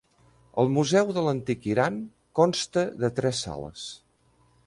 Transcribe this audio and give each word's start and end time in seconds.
El 0.61 0.69
Museu 0.77 1.11
de 1.17 1.23
l'Antic 1.25 1.67
Iran 1.73 1.99
consta 2.41 2.85
de 3.05 3.13
tres 3.21 3.45
sales. 3.49 3.87